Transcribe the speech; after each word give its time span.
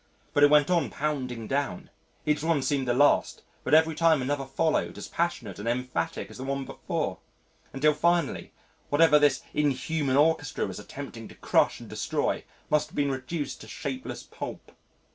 But 0.33 0.41
it 0.43 0.49
went 0.49 0.71
on 0.71 0.89
pounding 0.89 1.45
down 1.45 1.91
each 2.25 2.41
one 2.41 2.63
seemed 2.63 2.87
the 2.87 2.93
last 2.95 3.43
but 3.63 3.75
every 3.75 3.93
time 3.93 4.19
another 4.23 4.45
followed 4.47 4.97
as 4.97 5.07
passionate 5.07 5.59
and 5.59 5.67
emphatic 5.67 6.31
as 6.31 6.37
the 6.39 6.43
one 6.43 6.65
before, 6.65 7.19
until 7.71 7.93
finally, 7.93 8.51
whatever 8.89 9.19
this 9.19 9.43
inhuman 9.53 10.17
orchestra 10.17 10.65
was 10.65 10.79
attempting 10.79 11.27
to 11.27 11.35
crush 11.35 11.79
and 11.79 11.87
destroy 11.87 12.43
must 12.67 12.87
have 12.87 12.95
been 12.95 13.11
reduced 13.11 13.61
to 13.61 13.67
shapeless 13.67 14.23
pulp. 14.23 14.71